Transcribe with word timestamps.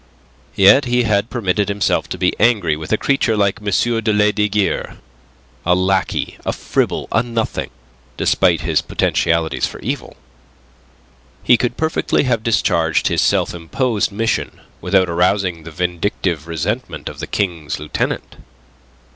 Yet 0.55 0.85
he 0.85 1.03
had 1.03 1.29
permitted 1.29 1.69
himself 1.69 2.09
to 2.09 2.17
be 2.17 2.33
angry 2.39 2.75
with 2.75 2.91
a 2.91 2.97
creature 2.97 3.37
like 3.37 3.59
M. 3.61 3.65
de 3.67 4.11
Lesdiguieres 4.11 4.97
a 5.63 5.75
lackey, 5.75 6.39
a 6.43 6.51
fribble, 6.51 7.07
a 7.11 7.21
nothing, 7.21 7.69
despite 8.17 8.61
his 8.61 8.81
potentialities 8.81 9.67
for 9.67 9.77
evil. 9.81 10.17
He 11.43 11.55
could 11.55 11.77
perfectly 11.77 12.23
have 12.23 12.41
discharged 12.41 13.09
his 13.09 13.21
self 13.21 13.53
imposed 13.53 14.11
mission 14.11 14.61
without 14.81 15.07
arousing 15.07 15.61
the 15.65 15.69
vindictive 15.71 16.47
resentment 16.47 17.07
of 17.07 17.19
the 17.19 17.27
King's 17.27 17.77
Lieutenant. 17.79 18.37